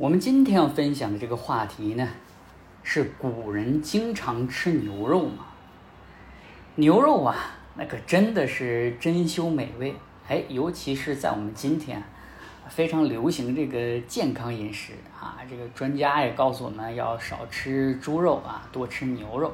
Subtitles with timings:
[0.00, 2.08] 我们今天要分享的这个话题呢，
[2.82, 5.44] 是古人经常吃牛肉吗？
[6.76, 7.36] 牛肉啊，
[7.74, 9.94] 那可真的是珍馐美味。
[10.26, 12.02] 哎，尤其是在我们今天
[12.70, 19.52] 非常流行这个健康饮食啊，这个专家也告诉我们要少吃猪肉啊，多吃牛肉。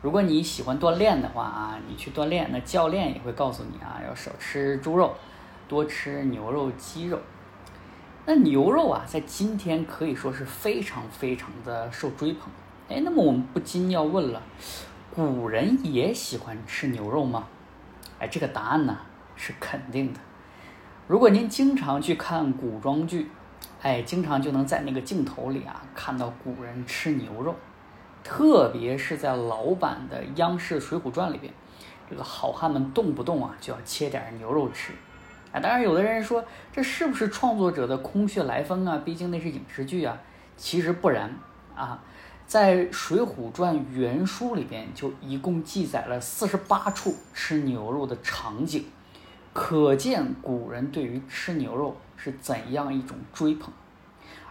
[0.00, 5.14] 如果你喜欢锻炼的话啊，你去锻炼，那教练也会告诉你啊，要少吃猪肉，
[5.68, 7.20] 多吃牛肉、鸡肉。
[8.30, 12.50] 那牛肉啊，在今天可以说是非常非常的受追捧。
[12.90, 14.42] 哎，那么我们不禁要问了：
[15.14, 17.48] 古人也喜欢吃牛肉吗？
[18.18, 18.98] 哎，这个答案呢
[19.34, 20.20] 是肯定的。
[21.06, 23.30] 如果您经常去看古装剧，
[23.80, 27.56] 哎，经常就能在那个镜头里啊看到古人吃牛肉，
[28.22, 31.50] 特别是在老版的央视《水浒传》里边，
[32.10, 34.92] 这个好汉们动不动啊就要切点牛肉吃。
[35.50, 39.00] 啊，当然，有的人说这是不是创作者的空穴来风啊？
[39.04, 40.18] 毕竟那是影视剧啊。
[40.56, 41.34] 其实不然
[41.74, 42.02] 啊，
[42.46, 48.84] 在《水浒传》原书里边就一共记载了四十八处吃牛肉的场景，
[49.52, 53.72] 可见古人对于吃牛肉是怎样一种追捧。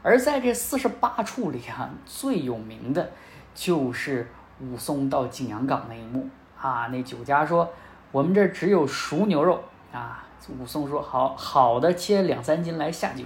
[0.01, 3.11] 而在这四十八处里啊，最有名的
[3.53, 4.27] 就是
[4.61, 7.69] 武松到景阳冈那一幕啊，那酒家说
[8.11, 10.23] 我们这只有熟牛肉啊。
[10.49, 13.23] 武松说：“好好的，切两三斤来下酒。”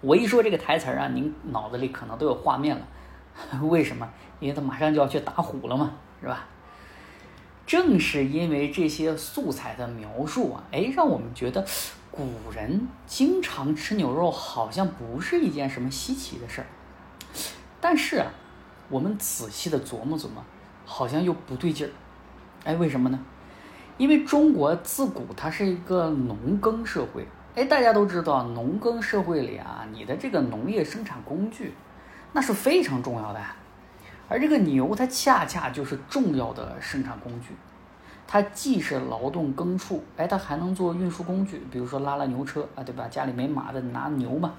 [0.00, 2.86] 我一说这个台词啊，您脑子里可能都有画面了。
[3.62, 4.08] 为什么？
[4.38, 6.46] 因为他马上就要去打虎了嘛，是吧？
[7.66, 11.64] 正是因为这些素材的描述啊，哎，让我们觉得
[12.10, 16.66] 古人经常吃牛肉好像不是一件什么稀奇的事儿。
[17.80, 18.30] 但是啊，
[18.90, 20.44] 我们仔细的琢磨琢磨，
[20.84, 21.90] 好像又不对劲儿。
[22.64, 23.18] 哎，为什么呢？
[23.96, 31.72] 因为中国自古它是一个农耕社会，哎，大家都知道，农耕社会里啊，你的这个农业生产工具，
[32.32, 33.40] 那是非常重要的。
[34.28, 37.54] 而这个牛，它恰恰就是重要的生产工具，
[38.26, 43.06] 它既是劳动耕畜，哎，它还能做运输工具，比如说拉拉牛车啊，对吧？
[43.08, 44.54] 家里没马的，拿牛嘛。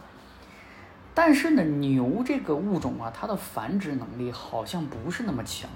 [1.14, 5.70] 但是呢，牛这个物种啊，它的繁殖能力好像不是那么强。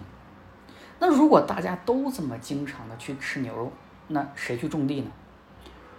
[1.00, 3.72] 那如果大家都这么经常的去吃牛肉，
[4.08, 5.10] 那谁去种地呢？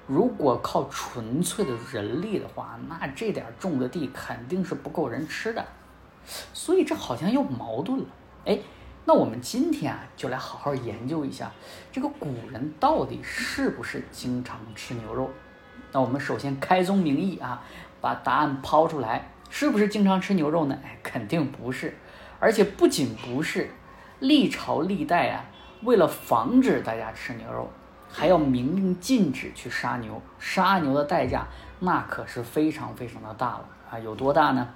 [0.07, 5.65] 如果靠纯粹的人力的话，那这点种的地肯定是不够人吃的，
[6.53, 8.07] 所以这好像又矛盾了。
[8.45, 8.59] 哎，
[9.05, 11.51] 那我们今天啊，就来好好研究一下
[11.93, 15.31] 这个古人到底是不是经常吃牛肉。
[15.93, 17.63] 那我们首先开宗明义啊，
[18.01, 20.77] 把答案抛出来，是不是经常吃牛肉呢？
[20.85, 21.97] 哎，肯定不是，
[22.39, 23.71] 而且不仅不是。
[24.21, 25.45] 历朝历代啊，
[25.83, 27.71] 为了防止大家吃牛肉，
[28.09, 30.21] 还要明令禁止去杀牛。
[30.39, 31.47] 杀牛的代价
[31.79, 33.99] 那可是非常非常的大了啊！
[33.99, 34.69] 有多大呢？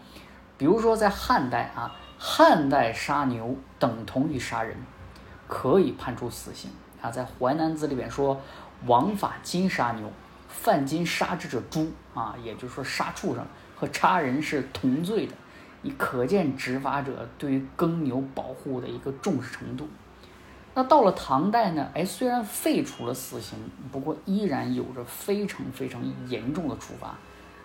[0.57, 4.77] 比如说在汉代啊，汉代杀牛等同于杀人，
[5.47, 6.71] 可以判处死刑
[7.03, 7.11] 啊。
[7.11, 8.41] 在《淮南子》里边说
[8.87, 10.11] ：“王法禁杀牛，
[10.49, 13.45] 犯禁杀之者诛啊。”也就是说，杀畜生
[13.77, 15.35] 和杀人是同罪的。
[15.85, 19.87] 你可见执法者对于耕牛保护的一个重视程度。
[20.75, 21.89] 那到了唐代呢？
[21.95, 23.59] 哎，虽然废除了死刑，
[23.93, 27.15] 不过依然有着非常非常严重的处罚。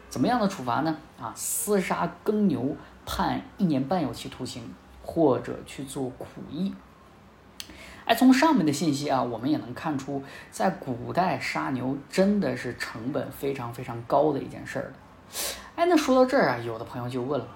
[0.09, 0.95] 怎么样的处罚呢？
[1.19, 2.75] 啊，厮杀耕牛
[3.05, 4.61] 判一年半有期徒刑，
[5.01, 6.73] 或者去做苦役。
[8.05, 14.91] 哎，从上面的信息啊，我们也能看出，在古代杀牛真的是成本非常非常高的一件事儿
[15.75, 17.47] 哎，那说到这儿啊，有的朋友就问了。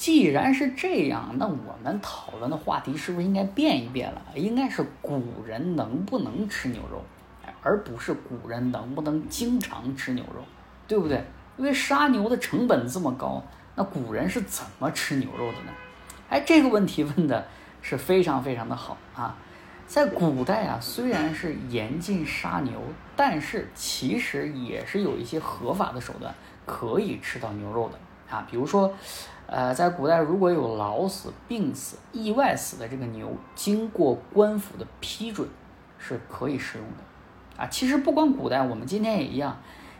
[0.00, 4.22] 既然是这样，那我们讨论的话题是不是应该变一变了？
[4.34, 7.04] 应该是古人能不能吃牛肉，
[7.62, 10.42] 而不是古人能不能经常吃牛肉，
[10.88, 11.22] 对不对？
[11.58, 13.44] 因为杀牛的成本这么高，
[13.74, 15.72] 那古人是怎么吃牛肉的呢？
[16.30, 17.46] 哎，这个问题问的
[17.82, 19.36] 是非常非常的好啊！
[19.86, 22.80] 在古代啊，虽然是严禁杀牛，
[23.14, 26.34] 但是其实也是有一些合法的手段
[26.64, 27.98] 可以吃到牛肉的
[28.30, 28.92] 啊，比如说。
[29.52, 35.48] 呃，在古代，如果有老死、病死、意外死的这个牛，经过官府的批准，
[35.98, 37.60] 是可以食用的。
[37.60, 39.58] 啊，其实不光古代，我们今天也一样。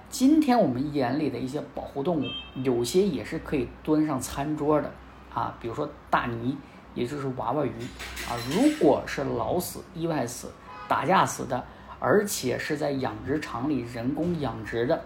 [0.09, 2.25] 今天我们眼里的一些保护动物，
[2.63, 4.89] 有些也是可以端上餐桌的。
[5.35, 6.55] 啊，比如说大鲵，
[6.95, 7.73] 也就是娃娃鱼。
[8.29, 10.49] 啊，如果是老死、意外死、
[10.87, 11.65] 打架死的，
[11.99, 15.03] 而且是在养殖场里人工养殖的，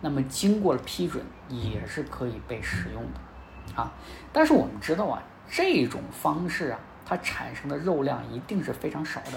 [0.00, 3.80] 那么经过了批准，也是可以被食用的。
[3.80, 3.92] 啊，
[4.32, 9.32] 但是我们知道啊，这种方式啊，它产生的肉量一定是非常少的，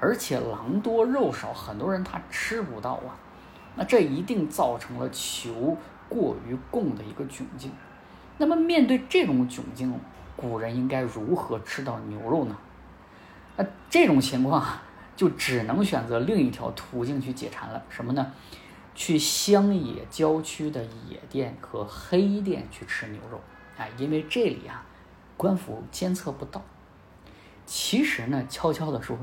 [0.00, 3.16] 而且狼多肉少，很多人他吃不到啊。
[3.74, 5.76] 那这一定造成了求
[6.08, 7.72] 过于供的一个窘境。
[8.36, 9.98] 那么面对这种窘境，
[10.36, 12.56] 古人应该如何吃到牛肉呢？
[13.56, 14.66] 那这种情况
[15.14, 18.32] 就只能选择另一条途径去解馋了，什么呢？
[18.94, 23.40] 去乡野郊区的野店和黑店去吃牛肉
[23.76, 24.84] 啊，因为这里啊，
[25.36, 26.62] 官府监测不到。
[27.64, 29.16] 其实呢，悄悄的说，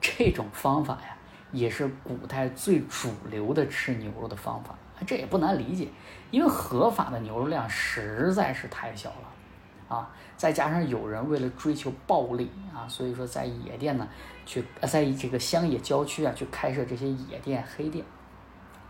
[0.00, 1.16] 这种方法呀，
[1.50, 4.76] 也是古代最主流的吃牛肉的方法。
[5.06, 5.88] 这也不难理解，
[6.30, 14.08] 因为合法的牛肉量实在是太小了啊，再加上有人为了追求暴利啊，所以说在野店呢，
[14.46, 18.04] 去在这个乡野郊区啊，去开设这些野店、黑店。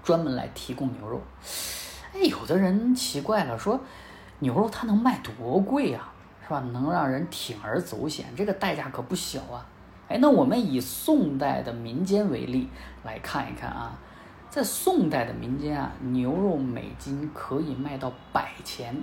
[0.07, 1.21] 专门来提供牛肉，
[2.15, 3.81] 哎，有的人奇怪了，说
[4.39, 6.09] 牛肉它能卖多贵呀，
[6.45, 6.61] 是吧？
[6.73, 9.67] 能让人铤而走险，这个代价可不小啊。
[10.07, 12.69] 哎，那我们以宋代的民间为例
[13.03, 13.99] 来看一看啊，
[14.49, 18.97] 在宋代的民间啊，牛肉每斤可以卖到百钱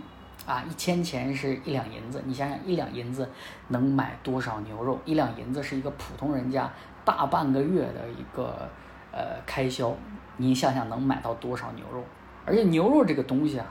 [0.46, 3.30] 啊，一千钱是一两银子，你想想一两银子
[3.68, 4.98] 能买多少牛肉？
[5.04, 6.72] 一两银子是一个普通人家
[7.04, 8.70] 大半个月的一个
[9.13, 9.95] 呃开销。
[10.36, 12.04] 你想想能买到多少牛肉？
[12.45, 13.65] 而且牛肉这个东西啊，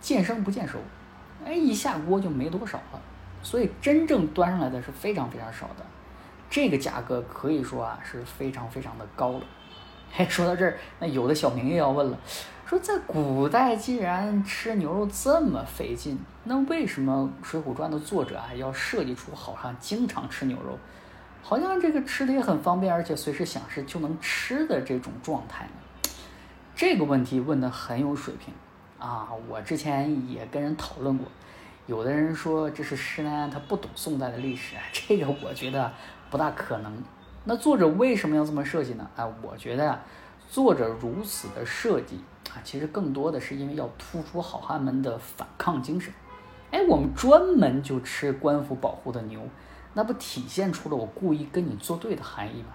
[0.00, 0.78] 见生不见熟，
[1.44, 3.00] 哎，一下锅就没多少了。
[3.42, 5.84] 所以真正端上来的是非常非常少的，
[6.48, 9.42] 这个价格可以说啊是非常非常的高了。
[10.16, 12.18] 哎，说到这儿，那有的小明又要问了，
[12.64, 20.78] 说在古代既然吃牛肉这么费劲，那为什么《水浒传》的作者啊要设计出好像经常吃牛肉？
[21.42, 26.10] 好像这个吃的也很方便，而且随时想吃就能吃的这种状态呢？
[26.76, 28.54] 这个问题问的很有水平
[28.98, 29.28] 啊！
[29.48, 31.26] 我之前也跟人讨论过，
[31.86, 35.92] 有的人说这是施耐庵他不懂宋代的历史， 这个我觉得
[36.30, 37.02] 不大可能。
[37.44, 39.10] 那作者为什么要这么设计呢？
[39.16, 40.00] 啊，我觉得呀，
[40.48, 42.20] 作者如此的设计
[42.50, 46.12] 啊，其实更多的是因为要突出好汉们的反抗精神。
[46.70, 49.40] 哎，我们专门就吃官府保护的牛。
[49.94, 52.68] 那不体现出了我故意跟你作对的含义吗？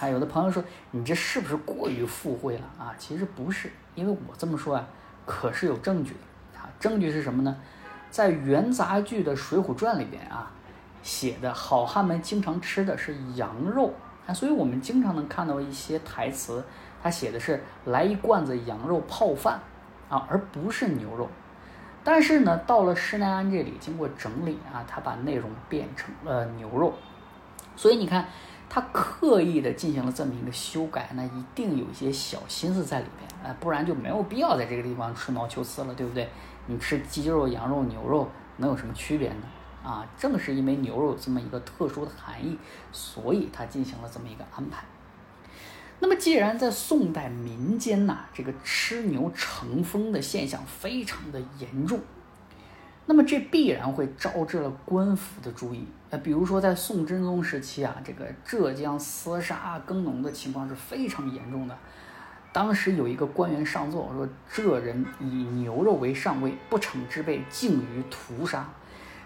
[0.00, 2.94] 啊有的朋友说你这是不是过于附会了啊？
[2.98, 4.86] 其实不是，因为我这么说啊，
[5.24, 6.12] 可是有证据
[6.52, 6.68] 的啊。
[6.78, 7.56] 证据是什么呢？
[8.10, 10.50] 在元杂剧的《水浒传》里边啊，
[11.02, 13.92] 写的好汉们经常吃的是羊肉
[14.26, 16.62] 啊，所以我们经常能看到一些台词，
[17.02, 19.60] 他写的是来一罐子羊肉泡饭
[20.08, 21.28] 啊，而不是牛肉。
[22.08, 26.94] 但是呢，到了施耐庵这里，经过整理啊，他把内容变成了牛肉，
[27.74, 28.28] 所以你看，
[28.68, 36.28] 他刻意的进行了这么一个修改，那一定有一些小心思在里边啊，不然就没有必要在这个地方吹毛求疵了，对不对？
[36.66, 39.42] 你吃鸡肉、羊肉、牛肉能有什么区别呢？
[39.82, 42.56] 啊，正是因为牛肉有这么一个特殊的含义，
[42.92, 44.84] 所以他进行了这么一个安排。
[45.98, 51.98] 那么，既然在宋代民间呐，这个吃牛成风的现象非常的严重，
[53.06, 55.86] 那么这必然会招致了官府的注意。
[56.10, 61.76] 呃，比如说在宋真宗时期啊，这个浙江厮杀耕农的情况是非常严重的。
[62.52, 68.68] 当时有一个官员上奏说，这人以牛肉为上位，不逞之辈，敬于屠杀。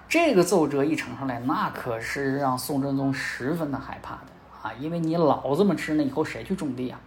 [0.08, 4.26] 这个奏折一呈上来，那可是让宋真宗十分的害怕的。
[4.62, 7.00] 啊，因为你老这么吃，那以后谁去种地啊？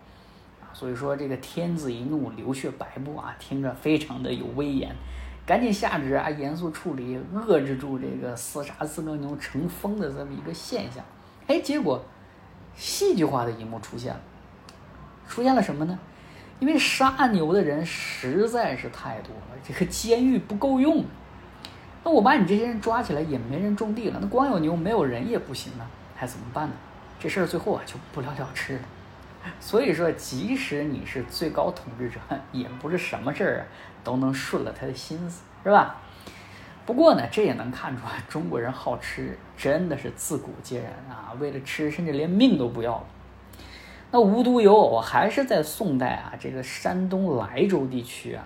[0.62, 4.96] 啊，所以说这个天子一怒，流血百步啊，听着非常的有威严，
[5.46, 11.04] 赶紧下旨啊，严肃处理，遏制住这个厮杀自耕牛成风的这么一个现象。
[11.48, 12.04] 哎，结果
[12.76, 14.22] 戏剧化的一幕出现了，
[15.28, 16.00] 出现了什么呢？
[16.60, 21.04] 因为杀牛的人实在是太多了，这个监狱不够用，
[22.04, 25.86] 那我把你这些人抓起来也没人种地了，那光有牛没有人也不行啊，
[26.16, 26.74] 还怎么办呢？
[27.20, 28.82] 这事儿最后啊就不了了之了，
[29.60, 32.20] 所以说，即使你是最高统治者，
[32.52, 33.66] 也不是什么事儿啊
[34.04, 35.98] 都能顺了他的心思，是吧？
[36.86, 43.06] 不过呢，这也能看出来中国人好吃真的是自古皆然啊，为了吃甚至连命都不要了。
[44.12, 48.46] 那无独有偶，还是在宋代啊，这个山东莱州地区啊，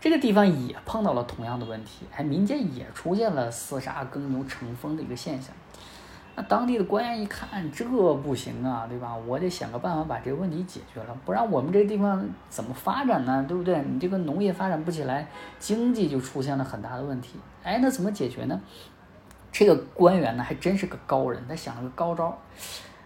[0.00, 5.54] 这个地方也碰到了同样的问题，哎，民间也出现了厮杀耕牛成风的一个现象。
[6.38, 7.84] 那当地的官员一看，这
[8.16, 9.16] 不行啊，对吧？
[9.26, 13.42] 我得想个办法把这个问题解决了，不然我们这个地方怎么发展呢？
[13.48, 13.82] 对不对？
[13.90, 15.26] 你这个农业发展不起来，
[15.58, 17.40] 经济就出现了很大的问题。
[17.62, 18.60] 哎，那怎么解决呢？
[19.50, 22.38] 这个官员呢，还真是个高人，他想了个高招。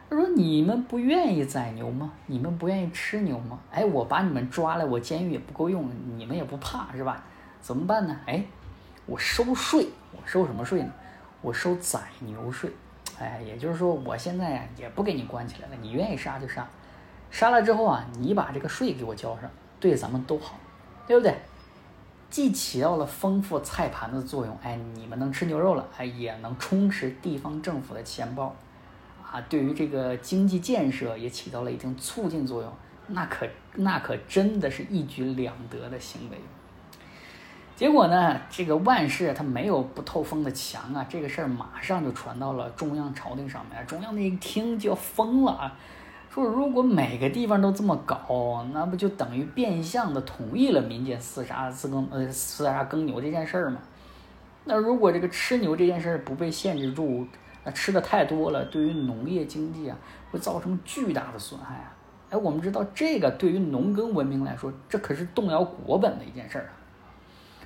[0.09, 2.11] 他说：“你们不愿意宰牛吗？
[2.27, 3.61] 你们不愿意吃牛吗？
[3.71, 7.23] 哎，我把你们抓来，我监狱也不够用，你们也不怕是吧？
[7.61, 8.17] 怎么办呢？
[8.27, 8.45] 哎，
[9.07, 10.91] 我收税，我收什么税呢？
[11.41, 12.69] 我收宰牛税。”
[13.21, 16.67] 哎，也就是说，我现在呀也不给你关起来了，你愿意杀就杀，
[17.31, 20.59] 杀了之后啊，你把这个税给我交上，对咱们都好，
[21.07, 21.35] 对不对？
[22.31, 28.55] 既起到了丰富菜盘的作用，哎，你们能吃牛肉了，哎，也能充实地方政府的钱包，
[29.31, 32.73] 啊，对于这个经济建设也起到了一定促进作用，
[33.09, 36.39] 那可那可真的是一举两得的行为。
[37.81, 45.75] 结果呢，这个万事它没有不透风的墙啊，这个事儿马上就传到了中央朝廷上面，中央那一听就要疯了啊。
[46.29, 53.79] 说如果每个地方都这么搞，那不就等于变相的同意了民间厮杀自耕呃厮杀耕牛这件事儿吗？
[54.65, 57.27] 那如果这个吃牛这件事儿不被限制住，
[57.65, 59.97] 那吃的太多了，对于农业经济啊
[60.31, 61.97] 会造成巨大的损害啊！
[62.29, 66.77] 哎，我们知道这个对于农耕文明来说，这可是动摇国本的一件事儿啊！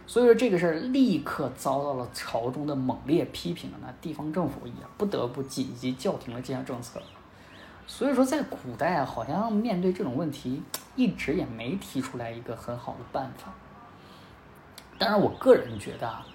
[0.07, 7.03] 所以说这个事儿立刻遭到了朝中的猛烈批评，那地方政府也不得不紧急叫停了这项政策。
[7.87, 10.63] 所以说，在古代啊，好像面对这种问题，
[10.97, 13.53] 一直也没提出来一个很好的办法。
[14.99, 16.27] 当然，我个人觉得啊，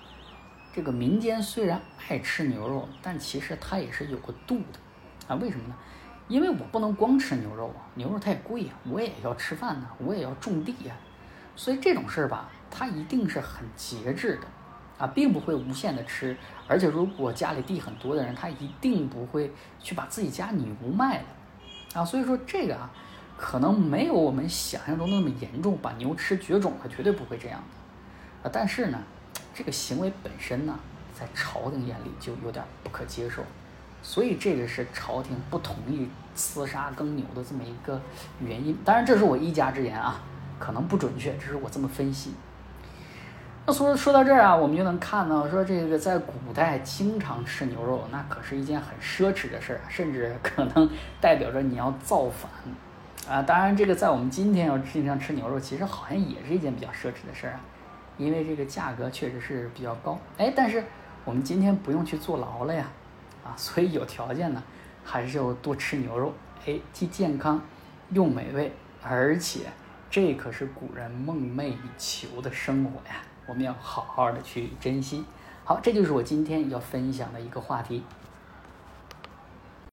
[0.73, 4.79] 这个民间虽然爱吃牛肉，但其实它也是有个度的
[5.27, 5.35] 啊。
[5.41, 5.75] 为什么呢？
[6.27, 10.95] 因为我不能光吃牛肉啊，牛肉太贵啊，我也要吃饭呢，我也要种地呀。
[11.55, 14.47] 所以这种事儿吧，它一定是很节制的
[14.97, 16.35] 啊，并不会无限的吃。
[16.67, 21.25] 而且，如果家里地很多的人，他一定不会去把自己家牛卖了。
[21.95, 22.89] 啊，所以说这个啊，
[23.37, 28.47] 可能没有我们想象中那么严重，把牛吃绝种了，绝对不会这样的。
[28.47, 29.01] 啊，但是呢，
[29.53, 30.77] 这个行为本身呢，
[31.17, 33.41] 在朝廷眼里就有点不可接受，
[34.03, 37.99] 所以这个是朝廷不同意厮杀耕牛的这么一个
[38.39, 38.77] 原因。
[38.85, 40.21] 当然，这是我一家之言啊，
[40.59, 42.33] 可能不准确，只是我这么分析。
[43.71, 50.89] 说说到这儿啊，我们就能看到，说这个在古代经常吃牛肉，那可是一件很奢侈的事儿，甚至可能
[51.21, 52.49] 代表着你要造反
[53.33, 53.41] 啊。
[53.41, 57.61] 当然，这个在我们今天要经常吃牛肉，其实好像也是一件比较奢侈的事儿啊，
[58.17, 60.19] 因为这个价格确实是比较高。
[60.37, 60.83] 哎，但是
[61.25, 62.85] 我们今天不用去坐牢了呀，
[63.43, 64.61] 啊，所以有条件呢，
[65.03, 66.33] 还是要多吃牛肉。
[66.65, 67.61] 哎，既健康
[68.09, 68.73] 又美味，
[69.03, 69.61] 而且
[70.09, 73.21] 这可是古人梦寐以求的生活呀。
[73.49, 75.25] 我们要好好的去珍惜。
[75.65, 78.03] 好，这就是我今天要分享的一个话题。